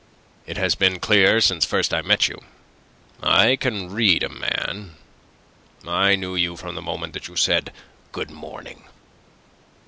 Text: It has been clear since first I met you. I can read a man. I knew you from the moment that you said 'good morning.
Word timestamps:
It 0.47 0.57
has 0.57 0.73
been 0.73 0.99
clear 0.99 1.39
since 1.41 1.63
first 1.63 1.93
I 1.93 2.01
met 2.01 2.27
you. 2.27 2.41
I 3.21 3.55
can 3.55 3.91
read 3.93 4.23
a 4.23 4.29
man. 4.29 4.95
I 5.87 6.15
knew 6.15 6.33
you 6.35 6.55
from 6.57 6.73
the 6.73 6.81
moment 6.81 7.13
that 7.13 7.27
you 7.27 7.35
said 7.35 7.71
'good 8.11 8.31
morning. 8.31 8.85